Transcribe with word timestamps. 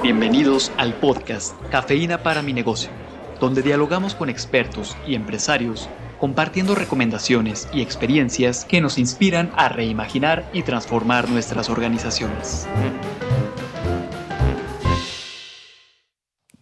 Bienvenidos 0.00 0.72
al 0.78 0.94
podcast 0.94 1.54
Cafeína 1.70 2.24
para 2.24 2.42
mi 2.42 2.52
negocio, 2.52 2.90
donde 3.38 3.62
dialogamos 3.62 4.16
con 4.16 4.28
expertos 4.28 4.96
y 5.06 5.14
empresarios 5.14 5.88
compartiendo 6.18 6.74
recomendaciones 6.74 7.68
y 7.72 7.82
experiencias 7.82 8.64
que 8.64 8.80
nos 8.80 8.98
inspiran 8.98 9.52
a 9.54 9.68
reimaginar 9.68 10.48
y 10.52 10.62
transformar 10.62 11.28
nuestras 11.28 11.68
organizaciones. 11.68 12.66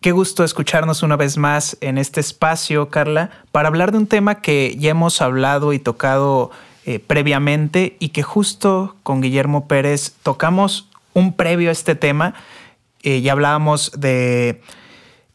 Qué 0.03 0.13
gusto 0.13 0.45
escucharnos 0.45 1.03
una 1.03 1.17
vez 1.17 1.39
más 1.39 1.79
en 1.81 1.97
este 1.97 2.21
espacio, 2.21 2.91
Carla, 2.91 3.31
para 3.53 3.69
hablar 3.69 3.93
de 3.93 3.99
un 3.99 4.07
tema 4.07 4.43
que 4.43 4.77
ya 4.79 4.91
hemos 4.91 5.23
hablado 5.23 5.73
y 5.73 5.79
tocado 5.79 6.51
eh, 6.85 6.99
previamente 6.99 7.97
y 8.01 8.11
que 8.11 8.23
justo 8.23 8.97
con 9.03 9.23
Guillermo 9.23 9.67
Pérez 9.67 10.15
tocamos 10.23 10.89
un 11.15 11.35
previo 11.35 11.69
a 11.69 11.73
este 11.73 11.95
tema 11.95 12.35
eh, 13.03 13.21
ya 13.21 13.33
hablábamos 13.33 13.93
de 13.97 14.61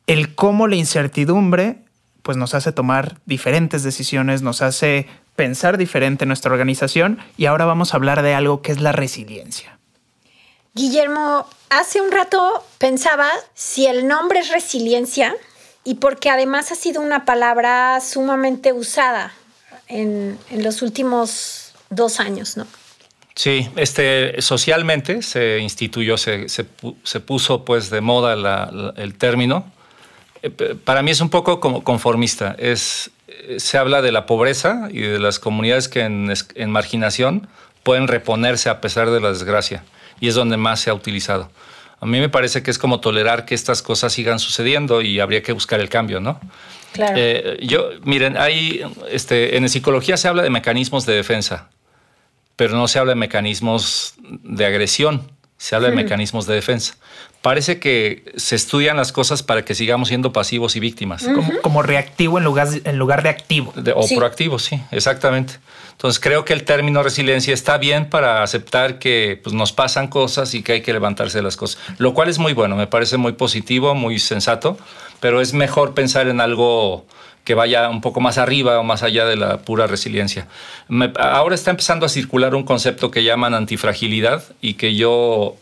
el 0.07 0.35
cómo 0.35 0.67
la 0.67 0.75
incertidumbre 0.75 1.77
pues 2.21 2.37
nos 2.37 2.55
hace 2.55 2.71
tomar 2.71 3.17
diferentes 3.25 3.83
decisiones, 3.83 4.41
nos 4.41 4.61
hace 4.61 5.07
pensar 5.35 5.77
diferente 5.77 6.23
en 6.23 6.29
nuestra 6.29 6.51
organización 6.51 7.19
y 7.37 7.45
ahora 7.45 7.65
vamos 7.65 7.93
a 7.93 7.97
hablar 7.97 8.23
de 8.23 8.33
algo 8.33 8.61
que 8.61 8.71
es 8.71 8.81
la 8.81 8.91
resiliencia. 8.91 9.77
Guillermo, 10.73 11.47
hace 11.69 12.01
un 12.01 12.11
rato 12.11 12.65
pensaba 12.79 13.29
si 13.53 13.85
el 13.85 14.07
nombre 14.07 14.39
es 14.39 14.49
resiliencia 14.49 15.35
y 15.83 15.95
porque 15.95 16.29
además 16.29 16.71
ha 16.71 16.75
sido 16.75 17.01
una 17.01 17.25
palabra 17.25 18.01
sumamente 18.01 18.73
usada 18.73 19.31
en, 19.87 20.37
en 20.49 20.63
los 20.63 20.81
últimos 20.81 21.73
dos 21.89 22.19
años, 22.19 22.57
¿no? 22.57 22.65
Sí, 23.35 23.67
este, 23.75 24.41
socialmente 24.41 25.21
se 25.21 25.59
instituyó, 25.59 26.17
se, 26.17 26.47
se, 26.47 27.19
puso 27.19 27.65
pues 27.65 27.89
de 27.89 27.99
moda 27.99 28.93
el 28.95 29.15
término. 29.15 29.69
Eh, 30.41 30.49
para 30.81 31.01
mí 31.01 31.11
es 31.11 31.19
un 31.19 31.29
poco 31.29 31.59
como 31.59 31.83
conformista. 31.83 32.55
Es, 32.57 33.11
se 33.57 33.77
habla 33.77 34.01
de 34.01 34.13
la 34.13 34.25
pobreza 34.25 34.87
y 34.89 35.01
de 35.01 35.19
las 35.19 35.39
comunidades 35.39 35.89
que 35.89 36.01
en, 36.01 36.31
en 36.55 36.71
marginación 36.71 37.49
pueden 37.83 38.07
reponerse 38.07 38.69
a 38.69 38.79
pesar 38.79 39.09
de 39.09 39.19
la 39.19 39.29
desgracia. 39.29 39.83
Y 40.21 40.29
es 40.29 40.35
donde 40.35 40.55
más 40.55 40.79
se 40.79 40.89
ha 40.89 40.93
utilizado. 40.93 41.51
A 41.99 42.05
mí 42.05 42.21
me 42.21 42.29
parece 42.29 42.63
que 42.63 42.71
es 42.71 42.77
como 42.77 43.01
tolerar 43.01 43.43
que 43.43 43.53
estas 43.53 43.81
cosas 43.81 44.13
sigan 44.13 44.39
sucediendo 44.39 45.01
y 45.01 45.19
habría 45.19 45.43
que 45.43 45.51
buscar 45.51 45.81
el 45.81 45.89
cambio, 45.89 46.21
¿no? 46.21 46.39
Claro. 46.93 47.15
Eh, 47.17 47.57
yo, 47.63 47.89
miren, 48.03 48.37
hay, 48.37 48.81
este, 49.11 49.57
en 49.57 49.67
psicología 49.67 50.15
se 50.15 50.29
habla 50.29 50.43
de 50.43 50.49
mecanismos 50.49 51.05
de 51.05 51.15
defensa 51.15 51.69
pero 52.55 52.75
no 52.75 52.87
se 52.87 52.99
habla 52.99 53.11
de 53.11 53.15
mecanismos 53.15 54.15
de 54.19 54.65
agresión, 54.65 55.31
se 55.57 55.75
habla 55.75 55.89
de 55.89 55.95
mecanismos 55.95 56.45
de 56.45 56.55
defensa. 56.55 56.95
Parece 57.41 57.79
que 57.79 58.33
se 58.37 58.55
estudian 58.55 58.97
las 58.97 59.11
cosas 59.11 59.43
para 59.43 59.63
que 59.63 59.75
sigamos 59.75 60.07
siendo 60.07 60.33
pasivos 60.33 60.75
y 60.75 60.79
víctimas. 60.79 61.27
como, 61.61 61.83
reactivo 61.83 62.39
en 62.39 62.43
lugar, 62.43 62.67
en 62.83 62.97
lugar 62.97 63.23
de 63.23 63.29
activo. 63.29 63.73
o 63.95 64.07
proactivo, 64.15 64.57
sí, 64.57 64.81
exactamente. 64.91 65.55
Entonces 65.91 66.19
creo 66.19 66.43
que 66.43 66.53
el 66.53 66.63
término 66.63 67.03
resiliencia 67.03 67.53
está 67.53 67.77
bien 67.77 68.09
para 68.09 68.43
aceptar 68.43 68.99
que 68.99 69.39
pues, 69.41 69.53
nos 69.53 69.71
pasan 69.71 70.07
cosas 70.07 70.53
y 70.53 70.61
que 70.61 70.73
hay 70.73 70.81
que 70.81 70.91
levantarse 70.91 71.37
de 71.37 71.43
las 71.43 71.55
cosas, 71.55 71.81
lo 71.99 72.13
cual 72.13 72.29
es 72.29 72.37
muy 72.37 72.53
bueno, 72.53 72.75
me 72.75 72.87
parece 72.87 73.15
muy 73.15 73.33
positivo, 73.33 73.95
muy 73.95 74.19
sensato, 74.19 74.77
pero 75.21 75.39
es 75.39 75.53
mejor 75.53 75.93
pensar 75.93 76.27
en 76.27 76.41
algo 76.41 77.05
que 77.45 77.53
vaya 77.53 77.89
un 77.89 78.01
poco 78.01 78.19
más 78.19 78.37
arriba 78.37 78.79
o 78.79 78.83
más 78.83 79.03
allá 79.03 79.25
de 79.25 79.37
la 79.37 79.59
pura 79.59 79.87
resiliencia. 79.87 80.47
ahora 81.17 81.55
está 81.55 81.71
empezando 81.71 82.05
a 82.05 82.09
circular 82.09 82.55
un 82.55 82.63
concepto 82.63 83.11
que 83.11 83.23
llaman 83.23 83.53
antifragilidad 83.53 84.43
y 84.61 84.73
que 84.73 84.95
yo 84.95 85.55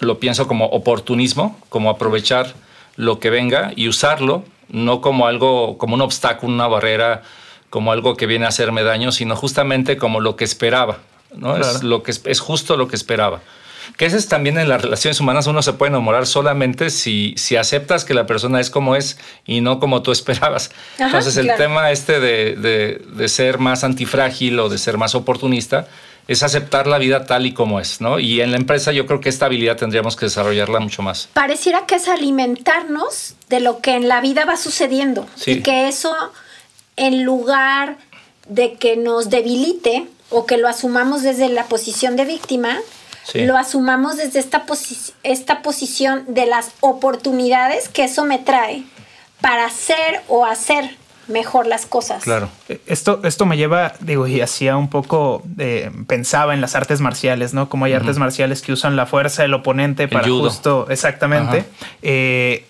lo 0.00 0.18
pienso 0.18 0.46
como 0.46 0.66
oportunismo, 0.66 1.58
como 1.68 1.90
aprovechar 1.90 2.54
lo 2.94 3.18
que 3.18 3.30
venga 3.30 3.72
y 3.74 3.88
usarlo, 3.88 4.44
no 4.68 5.00
como 5.00 5.26
algo, 5.26 5.78
como 5.78 5.94
un 5.94 6.00
obstáculo, 6.00 6.54
una 6.54 6.68
barrera, 6.68 7.22
como 7.70 7.92
algo 7.92 8.16
que 8.16 8.26
viene 8.26 8.46
a 8.46 8.48
hacerme 8.48 8.84
daño, 8.84 9.10
sino 9.10 9.34
justamente 9.34 9.96
como 9.96 10.20
lo 10.20 10.36
que 10.36 10.44
esperaba. 10.44 10.98
¿no? 11.34 11.56
Es, 11.56 11.82
lo 11.82 12.04
que, 12.04 12.12
es 12.12 12.40
justo 12.40 12.76
lo 12.76 12.86
que 12.86 12.96
esperaba. 12.96 13.40
Que 13.96 14.06
ese 14.06 14.16
es 14.16 14.28
también 14.28 14.58
en 14.58 14.68
las 14.68 14.82
relaciones 14.82 15.20
humanas, 15.20 15.46
uno 15.46 15.62
se 15.62 15.72
puede 15.72 15.90
enamorar 15.90 16.26
solamente 16.26 16.90
si, 16.90 17.34
si 17.36 17.56
aceptas 17.56 18.04
que 18.04 18.14
la 18.14 18.26
persona 18.26 18.60
es 18.60 18.70
como 18.70 18.96
es 18.96 19.18
y 19.44 19.60
no 19.60 19.80
como 19.80 20.02
tú 20.02 20.12
esperabas. 20.16 20.70
Entonces 20.98 21.36
el 21.36 21.54
tema 21.56 21.90
este 21.90 22.20
de, 22.20 22.56
de, 22.56 23.28
ser 23.28 23.58
más 23.58 23.84
antifrágil 23.84 24.58
o 24.60 24.68
de 24.68 24.78
ser 24.78 24.98
más 24.98 25.14
oportunista 25.14 25.88
es 26.28 26.42
aceptar 26.42 26.86
la 26.86 26.98
vida 26.98 27.24
tal 27.24 27.46
y 27.46 27.52
como 27.52 27.78
es, 27.78 28.00
¿no? 28.00 28.18
Y 28.18 28.40
en 28.40 28.50
la 28.50 28.56
empresa 28.56 28.90
yo 28.90 29.06
creo 29.06 29.20
que 29.20 29.28
esta 29.28 29.46
habilidad 29.46 29.76
tendríamos 29.76 30.16
que 30.16 30.26
desarrollarla 30.26 30.80
mucho 30.80 31.02
más. 31.02 31.28
Pareciera 31.32 31.86
que 31.86 31.96
es 31.96 32.08
alimentarnos 32.08 33.34
de 33.48 33.60
lo 33.60 33.80
que 33.80 33.94
en 33.94 34.08
la 34.08 34.20
vida 34.20 34.44
va 34.44 34.56
sucediendo 34.56 35.26
y 35.44 35.60
que 35.60 35.88
eso 35.88 36.14
en 36.96 37.24
lugar 37.24 37.98
de 38.48 38.74
que 38.74 38.96
nos 38.96 39.30
debilite 39.30 40.06
o 40.30 40.46
que 40.46 40.56
lo 40.56 40.68
asumamos 40.68 41.22
desde 41.22 41.48
la 41.48 41.64
posición 41.64 42.16
de 42.16 42.24
víctima, 42.24 42.78
lo 43.34 43.56
asumamos 43.56 44.16
desde 44.16 44.38
esta, 44.38 44.64
esta 45.22 45.62
posición 45.62 46.24
de 46.28 46.46
las 46.46 46.70
oportunidades 46.80 47.88
que 47.88 48.04
eso 48.04 48.24
me 48.24 48.38
trae 48.38 48.84
para 49.40 49.66
hacer 49.66 50.22
o 50.28 50.44
hacer 50.44 50.96
mejor 51.28 51.66
las 51.66 51.86
cosas. 51.86 52.22
Claro. 52.22 52.48
Esto, 52.86 53.20
esto 53.24 53.46
me 53.46 53.56
lleva, 53.56 53.94
digo, 54.00 54.26
y 54.26 54.40
hacía 54.40 54.76
un 54.76 54.88
poco, 54.88 55.42
pensaba 56.06 56.54
en 56.54 56.60
las 56.60 56.74
artes 56.74 57.00
marciales, 57.00 57.52
¿no? 57.52 57.68
Como 57.68 57.84
hay 57.84 57.92
artes 57.92 58.18
marciales 58.18 58.62
que 58.62 58.72
usan 58.72 58.96
la 58.96 59.06
fuerza 59.06 59.42
del 59.42 59.54
oponente 59.54 60.08
para 60.08 60.28
justo, 60.28 60.86
exactamente, 60.88 61.64
eh, 62.02 62.64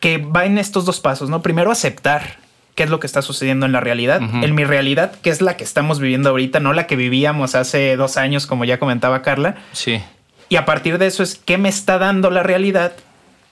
que 0.00 0.18
va 0.18 0.44
en 0.44 0.58
estos 0.58 0.84
dos 0.84 1.00
pasos, 1.00 1.30
¿no? 1.30 1.40
Primero 1.42 1.70
aceptar 1.70 2.43
qué 2.74 2.82
es 2.82 2.90
lo 2.90 3.00
que 3.00 3.06
está 3.06 3.22
sucediendo 3.22 3.66
en 3.66 3.72
la 3.72 3.80
realidad, 3.80 4.20
en 4.20 4.54
mi 4.54 4.64
realidad, 4.64 5.12
que 5.22 5.30
es 5.30 5.40
la 5.40 5.56
que 5.56 5.64
estamos 5.64 6.00
viviendo 6.00 6.30
ahorita, 6.30 6.60
no 6.60 6.72
la 6.72 6.86
que 6.86 6.96
vivíamos 6.96 7.54
hace 7.54 7.96
dos 7.96 8.16
años, 8.16 8.46
como 8.46 8.64
ya 8.64 8.78
comentaba 8.78 9.22
Carla. 9.22 9.56
Sí. 9.72 10.02
Y 10.48 10.56
a 10.56 10.64
partir 10.64 10.98
de 10.98 11.06
eso 11.06 11.22
es 11.22 11.36
qué 11.36 11.58
me 11.58 11.68
está 11.68 11.98
dando 11.98 12.30
la 12.30 12.42
realidad 12.42 12.92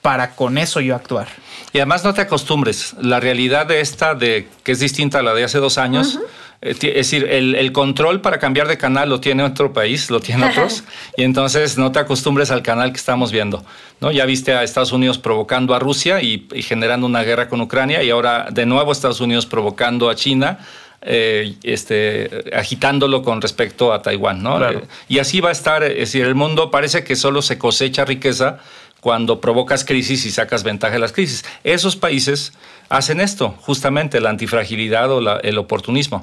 para 0.02 0.34
con 0.34 0.58
eso 0.58 0.80
yo 0.80 0.96
actuar. 0.96 1.28
Y 1.72 1.78
además 1.78 2.04
no 2.04 2.12
te 2.12 2.20
acostumbres, 2.20 2.94
la 3.00 3.20
realidad 3.20 3.66
de 3.66 3.80
esta, 3.80 4.14
de 4.14 4.48
que 4.64 4.72
es 4.72 4.80
distinta 4.80 5.20
a 5.20 5.22
la 5.22 5.32
de 5.32 5.44
hace 5.44 5.58
dos 5.58 5.78
años, 5.78 6.18
es 6.62 6.78
decir, 6.78 7.26
el, 7.28 7.72
control 7.72 8.20
para 8.20 8.38
cambiar 8.38 8.68
de 8.68 8.78
canal 8.78 9.08
lo 9.08 9.20
tiene 9.20 9.42
otro 9.42 9.72
país, 9.72 10.10
lo 10.10 10.20
tiene 10.20 10.46
otros, 10.50 10.84
y 11.16 11.24
entonces 11.24 11.76
no 11.76 11.90
te 11.90 11.98
acostumbres 11.98 12.52
al 12.52 12.62
canal 12.62 12.92
que 12.92 12.98
estamos 12.98 13.32
viendo. 13.32 13.64
¿no? 14.00 14.12
Ya 14.12 14.24
viste 14.26 14.54
a 14.54 14.62
Estados 14.62 14.92
Unidos 14.92 15.18
provocando 15.18 15.74
a 15.74 15.80
Rusia 15.80 16.22
y, 16.22 16.46
generando 16.62 17.06
una 17.06 17.24
guerra 17.24 17.48
con 17.48 17.60
Ucrania, 17.60 18.04
y 18.04 18.10
ahora 18.10 18.46
de 18.50 18.64
nuevo 18.64 18.92
Estados 18.92 19.20
Unidos 19.20 19.44
provocando 19.44 20.08
a 20.08 20.14
China. 20.14 20.60
Eh, 21.04 21.56
este, 21.64 22.44
agitándolo 22.54 23.24
con 23.24 23.42
respecto 23.42 23.92
a 23.92 24.02
Taiwán, 24.02 24.40
¿no? 24.40 24.64
Eh, 24.64 24.82
y 25.08 25.18
así 25.18 25.40
va 25.40 25.48
a 25.48 25.52
estar, 25.52 25.82
es 25.82 25.98
decir, 25.98 26.24
el 26.24 26.36
mundo 26.36 26.70
parece 26.70 27.02
que 27.02 27.16
solo 27.16 27.42
se 27.42 27.58
cosecha 27.58 28.04
riqueza 28.04 28.60
cuando 29.02 29.40
provocas 29.40 29.84
crisis 29.84 30.24
y 30.26 30.30
sacas 30.30 30.62
ventaja 30.62 30.92
de 30.92 31.00
las 31.00 31.12
crisis. 31.12 31.44
Esos 31.64 31.96
países 31.96 32.52
hacen 32.88 33.20
esto, 33.20 33.56
justamente 33.62 34.20
la 34.20 34.30
antifragilidad 34.30 35.10
o 35.10 35.40
el 35.40 35.58
oportunismo. 35.58 36.22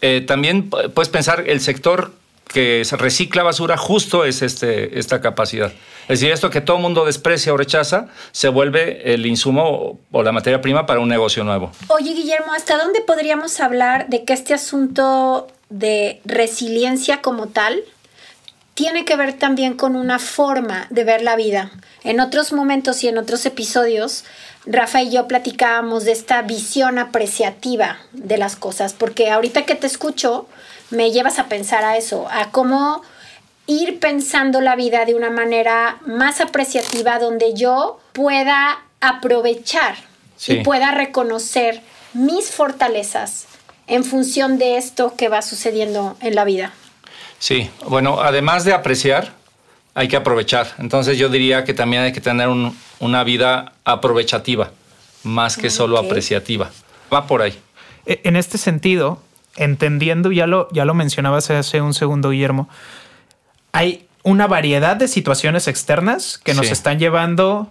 Eh, 0.00 0.20
también 0.20 0.70
puedes 0.70 1.08
pensar 1.08 1.42
el 1.48 1.60
sector 1.60 2.12
que 2.52 2.86
recicla 2.92 3.42
basura 3.42 3.76
justo 3.76 4.24
es 4.24 4.42
este, 4.42 4.96
esta 4.96 5.20
capacidad. 5.20 5.72
Es 6.02 6.20
decir, 6.20 6.30
esto 6.30 6.50
que 6.50 6.60
todo 6.60 6.78
mundo 6.78 7.04
desprecia 7.04 7.52
o 7.52 7.56
rechaza 7.56 8.06
se 8.30 8.48
vuelve 8.48 9.12
el 9.12 9.26
insumo 9.26 9.98
o 10.12 10.22
la 10.22 10.30
materia 10.30 10.60
prima 10.60 10.86
para 10.86 11.00
un 11.00 11.08
negocio 11.08 11.42
nuevo. 11.42 11.72
Oye, 11.88 12.12
Guillermo, 12.12 12.52
¿hasta 12.52 12.78
dónde 12.78 13.00
podríamos 13.00 13.58
hablar 13.58 14.08
de 14.08 14.24
que 14.24 14.34
este 14.34 14.54
asunto 14.54 15.48
de 15.68 16.20
resiliencia 16.24 17.22
como 17.22 17.48
tal 17.48 17.82
tiene 18.74 19.04
que 19.04 19.16
ver 19.16 19.32
también 19.32 19.74
con 19.74 19.96
una 19.96 20.20
forma 20.20 20.86
de 20.90 21.02
ver 21.02 21.22
la 21.22 21.34
vida? 21.34 21.72
En 22.04 22.20
otros 22.20 22.52
momentos 22.52 23.02
y 23.02 23.08
en 23.08 23.18
otros 23.18 23.46
episodios, 23.46 24.24
Rafa 24.66 25.02
y 25.02 25.10
yo 25.10 25.26
platicábamos 25.26 26.04
de 26.04 26.12
esta 26.12 26.42
visión 26.42 26.98
apreciativa 26.98 27.98
de 28.12 28.38
las 28.38 28.56
cosas, 28.56 28.92
porque 28.92 29.30
ahorita 29.30 29.62
que 29.62 29.74
te 29.74 29.86
escucho, 29.86 30.46
me 30.90 31.10
llevas 31.10 31.38
a 31.38 31.48
pensar 31.48 31.84
a 31.84 31.96
eso, 31.96 32.28
a 32.30 32.50
cómo 32.50 33.02
ir 33.66 33.98
pensando 33.98 34.60
la 34.60 34.76
vida 34.76 35.04
de 35.06 35.14
una 35.14 35.30
manera 35.30 35.98
más 36.06 36.40
apreciativa, 36.40 37.18
donde 37.18 37.54
yo 37.54 37.98
pueda 38.12 38.78
aprovechar 39.00 39.96
y 40.46 40.62
pueda 40.62 40.90
reconocer 40.90 41.80
mis 42.12 42.50
fortalezas 42.50 43.46
en 43.86 44.04
función 44.04 44.58
de 44.58 44.76
esto 44.76 45.14
que 45.16 45.28
va 45.28 45.42
sucediendo 45.42 46.16
en 46.20 46.34
la 46.34 46.44
vida. 46.44 46.72
Sí, 47.38 47.70
bueno, 47.86 48.20
además 48.20 48.64
de 48.64 48.72
apreciar, 48.72 49.32
hay 49.94 50.08
que 50.08 50.16
aprovechar. 50.16 50.68
Entonces 50.78 51.18
yo 51.18 51.28
diría 51.28 51.64
que 51.64 51.74
también 51.74 52.02
hay 52.02 52.12
que 52.12 52.20
tener 52.20 52.48
una 52.98 53.24
vida 53.24 53.72
aprovechativa, 53.84 54.70
más 55.22 55.56
que 55.56 55.70
solo 55.70 55.98
apreciativa. 55.98 56.70
Va 57.12 57.26
por 57.26 57.42
ahí. 57.42 57.58
E, 58.06 58.20
en 58.24 58.36
este 58.36 58.58
sentido, 58.58 59.22
entendiendo, 59.56 60.32
ya 60.32 60.46
lo, 60.46 60.68
ya 60.72 60.84
lo 60.84 60.94
mencionabas 60.94 61.50
hace 61.50 61.80
un 61.80 61.94
segundo, 61.94 62.30
Guillermo, 62.30 62.68
hay 63.72 64.06
una 64.22 64.46
variedad 64.46 64.96
de 64.96 65.06
situaciones 65.08 65.68
externas 65.68 66.38
que 66.42 66.54
nos 66.54 66.66
Sí. 66.66 66.72
están 66.72 66.98
llevando 66.98 67.70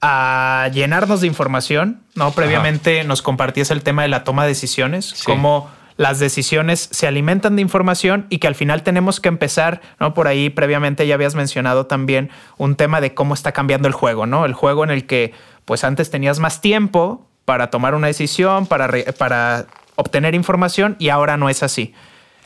a 0.00 0.68
llenarnos 0.72 1.22
de 1.22 1.26
información, 1.26 2.00
¿no? 2.14 2.30
Previamente 2.32 3.02
nos 3.04 3.22
compartías 3.22 3.70
el 3.70 3.82
tema 3.82 4.02
de 4.02 4.08
la 4.08 4.24
toma 4.24 4.42
de 4.42 4.48
decisiones, 4.48 5.06
Sí. 5.16 5.24
cómo 5.24 5.70
las 5.96 6.18
decisiones 6.18 6.88
se 6.92 7.06
alimentan 7.06 7.56
de 7.56 7.62
información 7.62 8.26
y 8.28 8.38
que 8.38 8.46
al 8.46 8.54
final 8.54 8.82
tenemos 8.82 9.18
que 9.20 9.28
empezar, 9.28 9.80
¿no? 9.98 10.12
Por 10.14 10.28
ahí 10.28 10.50
previamente 10.50 11.06
ya 11.06 11.14
habías 11.14 11.34
mencionado 11.34 11.86
también 11.86 12.30
un 12.58 12.76
tema 12.76 13.00
de 13.00 13.14
cómo 13.14 13.32
está 13.34 13.52
cambiando 13.52 13.88
el 13.88 13.94
juego, 13.94 14.26
¿no? 14.26 14.44
El 14.44 14.52
juego 14.52 14.84
en 14.84 14.90
el 14.90 15.06
que 15.06 15.32
pues 15.64 15.84
antes 15.84 16.10
tenías 16.10 16.38
más 16.38 16.60
tiempo 16.60 17.26
para 17.44 17.70
tomar 17.70 17.94
una 17.94 18.08
decisión, 18.08 18.66
para, 18.66 18.86
re- 18.88 19.12
para 19.16 19.66
obtener 19.94 20.34
información 20.34 20.96
y 20.98 21.08
ahora 21.08 21.36
no 21.36 21.48
es 21.48 21.62
así. 21.62 21.94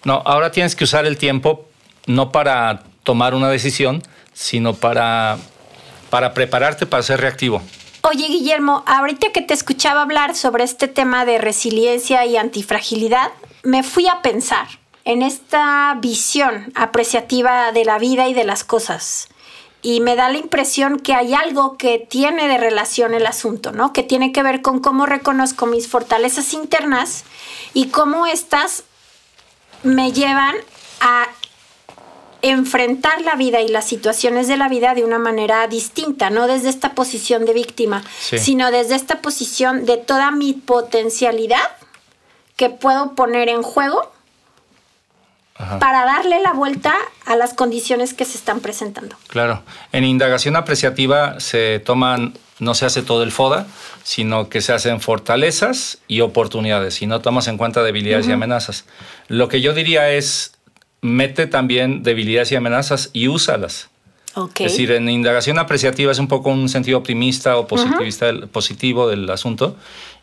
No, 0.04 0.22
ahora 0.24 0.52
tienes 0.52 0.76
que 0.76 0.84
usar 0.84 1.04
el 1.04 1.16
tiempo 1.18 1.66
no 2.06 2.30
para 2.32 2.84
tomar 3.02 3.34
una 3.34 3.48
decisión, 3.48 4.02
sino 4.32 4.74
para, 4.74 5.38
para 6.08 6.32
prepararte 6.34 6.86
para 6.86 7.02
ser 7.02 7.20
reactivo. 7.20 7.60
Oye, 8.02 8.28
Guillermo, 8.28 8.82
ahorita 8.86 9.30
que 9.30 9.42
te 9.42 9.52
escuchaba 9.52 10.02
hablar 10.02 10.34
sobre 10.34 10.64
este 10.64 10.88
tema 10.88 11.26
de 11.26 11.38
resiliencia 11.38 12.24
y 12.24 12.38
antifragilidad, 12.38 13.30
me 13.62 13.82
fui 13.82 14.08
a 14.08 14.22
pensar 14.22 14.66
en 15.04 15.20
esta 15.20 15.94
visión 16.00 16.72
apreciativa 16.74 17.72
de 17.72 17.84
la 17.84 17.98
vida 17.98 18.26
y 18.28 18.34
de 18.34 18.44
las 18.44 18.64
cosas. 18.64 19.28
Y 19.82 20.00
me 20.00 20.16
da 20.16 20.30
la 20.30 20.38
impresión 20.38 20.98
que 20.98 21.14
hay 21.14 21.34
algo 21.34 21.76
que 21.76 21.98
tiene 21.98 22.48
de 22.48 22.56
relación 22.56 23.12
el 23.12 23.26
asunto, 23.26 23.72
¿no? 23.72 23.92
Que 23.92 24.02
tiene 24.02 24.32
que 24.32 24.42
ver 24.42 24.62
con 24.62 24.80
cómo 24.80 25.04
reconozco 25.04 25.66
mis 25.66 25.86
fortalezas 25.86 26.54
internas 26.54 27.24
y 27.74 27.88
cómo 27.88 28.26
estas 28.26 28.84
me 29.82 30.12
llevan 30.12 30.56
a 31.00 31.28
enfrentar 32.42 33.20
la 33.22 33.34
vida 33.36 33.60
y 33.60 33.68
las 33.68 33.86
situaciones 33.86 34.48
de 34.48 34.56
la 34.56 34.68
vida 34.68 34.94
de 34.94 35.04
una 35.04 35.18
manera 35.18 35.66
distinta, 35.66 36.30
no 36.30 36.46
desde 36.46 36.68
esta 36.68 36.94
posición 36.94 37.44
de 37.44 37.52
víctima, 37.52 38.02
Sí. 38.20 38.38
sino 38.38 38.70
desde 38.70 38.94
esta 38.94 39.20
posición 39.20 39.84
de 39.86 39.96
toda 39.96 40.30
mi 40.30 40.52
potencialidad 40.52 41.60
que 42.56 42.70
puedo 42.70 43.14
poner 43.14 43.48
en 43.48 43.62
juego 43.62 44.12
Ajá. 45.56 45.78
para 45.78 46.04
darle 46.04 46.40
la 46.40 46.52
vuelta 46.52 46.94
a 47.26 47.36
las 47.36 47.52
condiciones 47.54 48.14
que 48.14 48.24
se 48.24 48.38
están 48.38 48.60
presentando. 48.60 49.16
Claro. 49.28 49.62
En 49.92 50.04
indagación 50.04 50.56
apreciativa 50.56 51.38
se 51.40 51.80
toman, 51.80 52.34
no 52.58 52.74
se 52.74 52.86
hace 52.86 53.02
todo 53.02 53.22
el 53.22 53.30
FODA, 53.32 53.66
sino 54.02 54.48
que 54.48 54.62
se 54.62 54.72
hacen 54.72 55.00
fortalezas 55.02 55.98
y 56.08 56.20
oportunidades 56.22 57.02
y 57.02 57.06
no 57.06 57.20
tomas 57.20 57.46
en 57.46 57.58
cuenta 57.58 57.82
debilidades 57.82 58.26
y 58.28 58.32
amenazas. 58.32 58.84
Lo 59.28 59.48
que 59.48 59.60
yo 59.60 59.74
diría 59.74 60.10
es, 60.10 60.52
mete 61.02 61.46
también 61.46 62.02
debilidades 62.02 62.52
y 62.52 62.56
amenazas 62.56 63.10
y 63.12 63.28
úsalas. 63.28 63.88
Ok. 64.34 64.60
Es 64.60 64.72
decir, 64.72 64.92
en 64.92 65.08
indagación 65.08 65.58
apreciativa 65.58 66.12
es 66.12 66.18
un 66.18 66.28
poco 66.28 66.50
un 66.50 66.68
sentido 66.68 66.98
optimista 66.98 67.56
o 67.56 67.66
positivista 67.66 68.26
del- 68.26 68.48
positivo 68.48 69.08
del 69.08 69.28
asunto. 69.28 69.76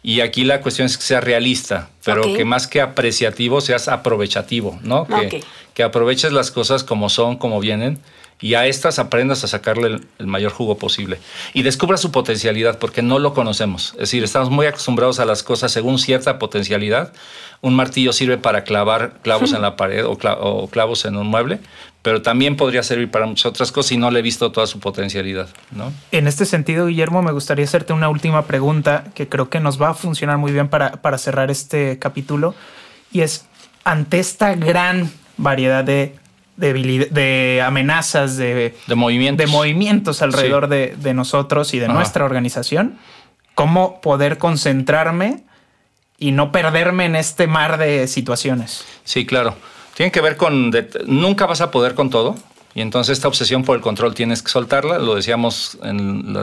Y 0.04 0.22
aquí 0.22 0.46
la 0.46 0.62
cuestión 0.62 0.86
es 0.86 0.98
que 0.98 1.04
sea 1.04 1.20
realista, 1.20 1.90
pero 2.06 2.22
Ok. 2.22 2.38
que 2.38 2.46
más 2.46 2.68
que 2.68 2.80
apreciativo 2.80 3.60
seas 3.60 3.88
aprovechativo, 3.90 4.80
¿no? 4.84 5.06
Que, 5.08 5.14
Ok. 5.40 5.46
que 5.74 5.84
aproveches 5.84 6.32
las 6.32 6.52
cosas 6.52 6.84
como 6.86 7.10
son, 7.10 7.36
como 7.38 7.60
vienen, 7.60 8.00
y 8.40 8.54
a 8.54 8.66
estas 8.68 9.00
aprendas 9.00 9.44
a 9.44 9.48
sacarle 9.48 9.88
el, 9.88 10.08
el 10.20 10.28
mayor 10.28 10.52
jugo 10.52 10.78
posible. 10.78 11.18
Y 11.54 11.64
descubra 11.64 11.98
su 11.98 12.12
potencialidad, 12.12 12.78
porque 12.78 13.02
no 13.02 13.18
lo 13.20 13.34
conocemos. 13.34 13.94
Es 13.94 14.00
decir, 14.02 14.24
estamos 14.24 14.50
muy 14.50 14.66
acostumbrados 14.68 15.20
a 15.20 15.26
las 15.26 15.42
cosas 15.44 15.72
según 15.72 15.98
cierta 15.98 16.38
potencialidad. 16.38 17.14
Un 17.62 17.76
martillo 17.76 18.14
sirve 18.14 18.38
para 18.38 18.64
clavar 18.64 19.14
clavos 19.24 19.54
en 19.54 19.62
la 19.64 19.76
pared 19.78 20.06
o, 20.06 20.18
cla- 20.18 20.38
o 20.40 20.68
clavos 20.68 21.06
en 21.06 21.16
un 21.18 21.26
mueble, 21.28 21.60
pero 22.04 22.22
también 22.22 22.56
podría 22.56 22.84
servir 22.84 23.10
para 23.10 23.26
muchas 23.26 23.48
otras 23.48 23.72
cosas 23.72 23.94
y 23.94 23.98
no 23.98 24.12
le 24.12 24.20
he 24.20 24.22
visto 24.22 24.52
toda 24.52 24.68
su 24.68 24.80
potencialidad, 24.80 25.50
¿no? 25.72 25.92
En 26.12 26.28
este 26.28 26.46
sentido, 26.46 26.86
Guillermo, 26.86 27.24
me 27.24 27.32
gustaría 27.32 27.66
hacerte 27.66 27.92
una 27.94 28.08
última 28.08 28.46
pregunta 28.46 29.06
que 29.16 29.28
creo 29.28 29.50
que 29.50 29.60
nos 29.60 29.82
va 29.82 29.90
a 29.90 29.94
funcionar 29.96 30.38
muy 30.38 30.52
bien 30.52 30.70
para, 30.70 30.92
para 31.02 31.18
cerrar 31.18 31.50
este 31.50 31.98
capítulo. 31.98 32.54
Y 33.12 33.22
es, 33.22 33.46
ante 33.84 34.20
esta 34.20 34.54
gran 34.54 35.12
variedad 35.38 35.84
de, 35.84 36.16
de 36.58 37.64
amenazas, 37.66 38.36
de, 38.38 38.76
De 38.88 38.96
movimientos. 38.96 39.46
de 39.46 39.52
movimientos 39.52 40.22
alrededor 40.22 40.68
de, 40.68 40.96
de 40.98 41.14
nosotros 41.14 41.74
y 41.74 41.80
de 41.80 41.86
Ajá. 41.86 41.94
nuestra 41.94 42.26
organización, 42.26 42.98
¿cómo 43.56 44.02
poder 44.02 44.38
concentrarme 44.38 45.44
y 46.18 46.32
no 46.32 46.52
perderme 46.52 47.06
en 47.06 47.16
este 47.16 47.48
mar 47.48 47.78
de 47.78 48.08
situaciones? 48.08 48.84
Sí, 49.04 49.26
claro. 49.26 49.56
Tiene 49.96 50.12
que 50.12 50.22
ver 50.22 50.36
con... 50.38 50.72
nunca 51.06 51.46
vas 51.46 51.62
a 51.62 51.72
poder 51.72 51.96
con 51.96 52.10
todo. 52.10 52.36
Y 52.78 52.82
entonces 52.82 53.18
esta 53.18 53.28
obsesión 53.28 53.64
por 53.64 53.76
el 53.76 53.82
control 53.82 54.14
tienes 54.14 54.44
que 54.44 54.52
soltarla. 54.52 55.00
Lo 55.00 55.16
decíamos 55.16 55.80
en, 55.82 56.38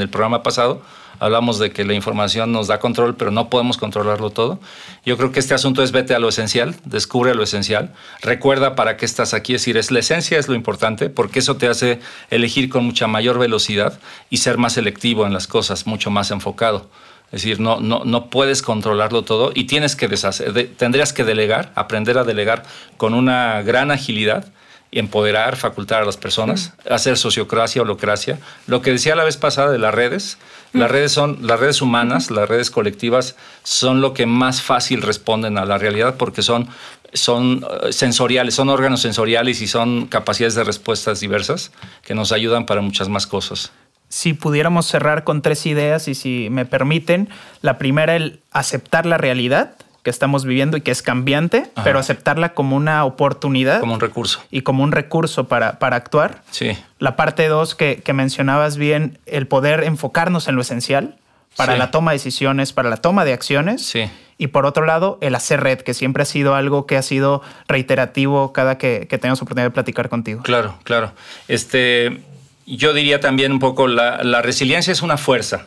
el 0.00 0.08
programa 0.08 0.44
pasado. 0.44 0.82
Hablamos 1.18 1.58
de 1.58 1.72
que 1.72 1.84
la 1.84 1.94
información 1.94 2.52
nos 2.52 2.68
da 2.68 2.78
control, 2.78 3.16
pero 3.16 3.32
no 3.32 3.50
podemos 3.50 3.76
controlarlo 3.76 4.30
todo. 4.30 4.60
Yo 5.04 5.16
creo 5.16 5.32
que 5.32 5.40
este 5.40 5.52
asunto 5.52 5.82
es 5.82 5.90
vete 5.90 6.14
a 6.14 6.20
lo 6.20 6.28
esencial, 6.28 6.76
descubre 6.84 7.34
lo 7.34 7.42
esencial, 7.42 7.92
recuerda 8.22 8.76
para 8.76 8.96
qué 8.96 9.04
estás 9.04 9.34
aquí, 9.34 9.56
es 9.56 9.62
decir, 9.62 9.76
es 9.78 9.90
la 9.90 9.98
esencia 9.98 10.38
es 10.38 10.46
lo 10.46 10.54
importante, 10.54 11.10
porque 11.10 11.40
eso 11.40 11.56
te 11.56 11.66
hace 11.66 11.98
elegir 12.30 12.68
con 12.68 12.84
mucha 12.84 13.08
mayor 13.08 13.40
velocidad 13.40 13.98
y 14.30 14.36
ser 14.36 14.58
más 14.58 14.74
selectivo 14.74 15.26
en 15.26 15.32
las 15.32 15.48
cosas, 15.48 15.88
mucho 15.88 16.08
más 16.12 16.30
enfocado. 16.30 16.88
Es 17.32 17.42
decir, 17.42 17.58
no, 17.58 17.80
no, 17.80 18.04
no 18.04 18.30
puedes 18.30 18.62
controlarlo 18.62 19.22
todo 19.24 19.50
y 19.56 19.64
tienes 19.64 19.96
que 19.96 20.06
deshacer, 20.06 20.52
de- 20.52 20.64
tendrías 20.64 21.12
que 21.12 21.24
delegar, 21.24 21.72
aprender 21.74 22.16
a 22.16 22.22
delegar 22.22 22.62
con 22.96 23.12
una 23.12 23.62
gran 23.62 23.90
agilidad 23.90 24.52
empoderar, 24.92 25.56
facultar 25.56 26.02
a 26.02 26.06
las 26.06 26.16
personas, 26.16 26.72
hacer 26.88 27.16
sociocracia, 27.16 27.82
holocracia. 27.82 28.38
Lo 28.66 28.82
que 28.82 28.90
decía 28.92 29.14
la 29.14 29.24
vez 29.24 29.36
pasada 29.36 29.70
de 29.70 29.78
las 29.78 29.94
redes, 29.94 30.38
las 30.72 30.90
redes 30.90 31.12
son, 31.12 31.38
las 31.42 31.60
redes 31.60 31.80
humanas, 31.80 32.30
las 32.30 32.48
redes 32.48 32.70
colectivas 32.70 33.36
son 33.62 34.00
lo 34.00 34.14
que 34.14 34.26
más 34.26 34.62
fácil 34.62 35.02
responden 35.02 35.58
a 35.58 35.64
la 35.64 35.78
realidad 35.78 36.16
porque 36.16 36.42
son, 36.42 36.68
son 37.12 37.64
eh, 37.82 37.92
sensoriales, 37.92 38.54
son 38.54 38.68
órganos 38.68 39.00
sensoriales 39.00 39.60
y 39.60 39.68
son 39.68 40.06
capacidades 40.06 40.54
de 40.54 40.64
respuestas 40.64 41.20
diversas 41.20 41.72
que 42.02 42.14
nos 42.14 42.32
ayudan 42.32 42.66
para 42.66 42.80
muchas 42.80 43.08
más 43.08 43.26
cosas. 43.26 43.72
si 44.08 44.32
pudiéramos 44.34 44.86
cerrar 44.86 45.22
con 45.22 45.40
tres 45.40 45.66
ideas 45.66 46.08
y 46.08 46.16
si 46.16 46.48
me 46.50 46.66
permiten, 46.66 47.28
la 47.62 47.78
primera, 47.78 48.16
el 48.16 48.40
aceptar 48.50 49.06
la 49.06 49.18
realidad 49.18 49.76
que 50.02 50.10
estamos 50.10 50.44
viviendo 50.44 50.76
y 50.76 50.80
que 50.80 50.90
es 50.90 51.02
cambiante, 51.02 51.70
Ajá. 51.74 51.84
pero 51.84 51.98
aceptarla 51.98 52.54
como 52.54 52.74
una 52.76 53.04
oportunidad 53.04 53.80
Como 53.80 53.94
un 53.94 54.00
recurso. 54.00 54.42
y 54.50 54.62
como 54.62 54.82
un 54.82 54.92
recurso 54.92 55.46
para, 55.48 55.78
para 55.78 55.96
actuar. 55.96 56.42
Sí. 56.50 56.76
La 56.98 57.16
parte 57.16 57.48
dos, 57.48 57.74
que, 57.74 58.00
que 58.02 58.12
mencionabas 58.12 58.76
bien, 58.76 59.18
el 59.26 59.46
poder 59.46 59.84
enfocarnos 59.84 60.48
en 60.48 60.56
lo 60.56 60.62
esencial 60.62 61.16
para 61.56 61.72
Sí. 61.74 61.78
la 61.78 61.90
toma 61.90 62.12
de 62.12 62.16
decisiones, 62.16 62.72
para 62.72 62.88
la 62.88 62.96
toma 62.96 63.24
de 63.24 63.32
acciones. 63.34 63.84
Sí. 63.84 64.04
Y 64.38 64.46
por 64.46 64.64
otro 64.64 64.86
lado, 64.86 65.18
el 65.20 65.34
hacer 65.34 65.60
red, 65.60 65.80
que 65.80 65.92
siempre 65.92 66.22
ha 66.22 66.26
sido 66.26 66.54
algo 66.54 66.86
que 66.86 66.96
ha 66.96 67.02
sido 67.02 67.42
reiterativo 67.68 68.52
cada 68.54 68.78
que, 68.78 69.06
que 69.10 69.18
tenemos 69.18 69.42
oportunidad 69.42 69.66
de 69.66 69.74
platicar 69.74 70.08
contigo. 70.08 70.42
Claro, 70.42 70.78
claro. 70.84 71.12
Este, 71.48 72.22
yo 72.64 72.94
diría 72.94 73.20
también 73.20 73.52
un 73.52 73.58
poco, 73.58 73.86
la, 73.86 74.22
la 74.24 74.40
resiliencia 74.40 74.92
es 74.92 75.02
una 75.02 75.18
fuerza. 75.18 75.66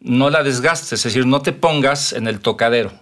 No 0.00 0.30
la 0.30 0.42
desgastes, 0.44 0.92
es 0.92 1.02
decir, 1.02 1.26
no 1.26 1.42
te 1.42 1.52
pongas 1.52 2.12
en 2.12 2.28
el 2.28 2.40
tocadero. 2.40 2.92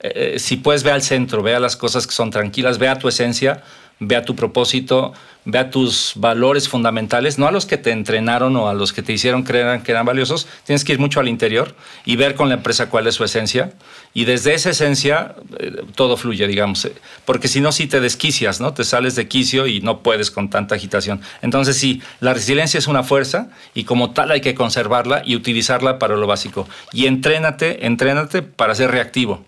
Eh, 0.00 0.38
si 0.38 0.56
puedes, 0.56 0.82
ve 0.82 0.92
al 0.92 1.02
centro, 1.02 1.42
ve 1.42 1.54
a 1.54 1.60
las 1.60 1.76
cosas 1.76 2.06
que 2.06 2.12
son 2.12 2.30
tranquilas, 2.30 2.78
ve 2.78 2.88
a 2.88 2.98
tu 2.98 3.08
esencia, 3.08 3.62
ve 4.00 4.16
a 4.16 4.22
tu 4.22 4.36
propósito, 4.36 5.12
ve 5.44 5.58
a 5.58 5.70
tus 5.70 6.12
valores 6.14 6.68
fundamentales, 6.68 7.38
no 7.38 7.48
a 7.48 7.50
los 7.50 7.66
que 7.66 7.78
te 7.78 7.90
entrenaron 7.90 8.54
o 8.56 8.68
a 8.68 8.74
los 8.74 8.92
que 8.92 9.02
te 9.02 9.12
hicieron 9.12 9.42
creer 9.42 9.82
que 9.82 9.90
eran 9.92 10.06
valiosos. 10.06 10.46
Tienes 10.64 10.84
que 10.84 10.92
ir 10.92 10.98
mucho 10.98 11.20
al 11.20 11.28
interior 11.28 11.74
y 12.04 12.16
ver 12.16 12.34
con 12.34 12.48
la 12.48 12.56
empresa 12.56 12.90
cuál 12.90 13.06
es 13.06 13.14
su 13.14 13.24
esencia. 13.24 13.72
Y 14.14 14.24
desde 14.24 14.54
esa 14.54 14.70
esencia 14.70 15.34
eh, 15.58 15.82
todo 15.94 16.16
fluye, 16.16 16.46
digamos. 16.46 16.84
eh, 16.84 16.92
Porque 17.24 17.48
si 17.48 17.60
no, 17.60 17.72
sí 17.72 17.86
te 17.86 18.00
desquicias, 18.00 18.60
¿no? 18.60 18.74
Te 18.74 18.84
sales 18.84 19.16
de 19.16 19.26
quicio 19.26 19.66
y 19.66 19.80
no 19.80 20.02
puedes 20.02 20.30
con 20.30 20.50
tanta 20.50 20.74
agitación. 20.74 21.20
Entonces, 21.42 21.76
sí, 21.76 22.02
la 22.20 22.34
resiliencia 22.34 22.78
es 22.78 22.86
una 22.86 23.02
fuerza 23.02 23.48
y 23.74 23.84
como 23.84 24.12
tal 24.12 24.30
hay 24.30 24.42
que 24.42 24.54
conservarla 24.54 25.22
y 25.24 25.34
utilizarla 25.34 25.98
para 25.98 26.16
lo 26.16 26.26
básico. 26.26 26.68
Y 26.92 27.06
entrénate, 27.06 27.86
entrénate 27.86 28.42
para 28.42 28.74
ser 28.74 28.90
reactivo. 28.90 29.47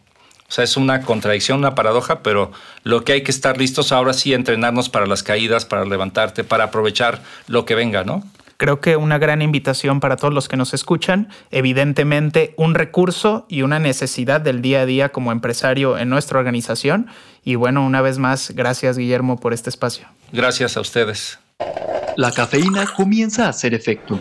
O 0.51 0.53
sea, 0.53 0.65
es 0.65 0.77
una 0.77 1.03
contradicción, 1.03 1.61
una 1.61 1.77
paradoja, 1.77 2.25
pero 2.25 2.51
lo 2.83 3.05
que 3.05 3.13
hay 3.13 3.23
que 3.23 3.31
estar 3.31 3.57
listos 3.57 3.93
ahora 3.93 4.13
sí, 4.13 4.35
entrenarnos 4.35 4.89
para 4.89 5.07
las 5.07 5.23
caídas, 5.23 5.65
para 5.65 5.85
levantarte, 5.85 6.43
para 6.43 6.65
aprovechar 6.65 7.23
lo 7.47 7.65
que 7.65 7.77
venga, 7.77 8.03
¿no? 8.03 8.25
Creo 8.57 8.81
que 8.81 8.97
una 8.97 9.19
gran 9.19 9.43
invitación 9.43 10.01
para 10.01 10.17
todos 10.17 10.35
los 10.35 10.49
que 10.49 10.57
nos 10.57 10.75
escuchan, 10.75 11.29
evidentemente 11.53 12.53
un 12.57 12.75
recurso 12.75 13.47
y 13.49 13.63
una 13.63 13.79
necesidad 13.79 14.41
del 14.41 14.61
día 14.61 14.81
a 14.81 14.87
día 14.87 15.11
como 15.11 15.31
empresario 15.31 15.97
en 15.97 16.09
nuestra 16.09 16.41
organización. 16.41 17.07
Y 17.45 17.55
bueno, 17.55 17.87
una 17.87 18.03
vez 18.03 18.19
más, 18.19 18.51
gracias 18.51 18.99
Guillermo 18.99 19.39
por 19.39 19.55
este 19.55 19.71
espacio. 19.71 20.09
Gracias 20.33 20.77
a 20.77 20.81
ustedes. 20.81 21.39
La 22.17 22.33
cafeína 22.33 22.87
comienza 22.97 23.47
a 23.47 23.51
hacer 23.51 23.73
efecto. 23.73 24.21